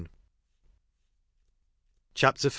[2.15, 2.49] CHAPTER V.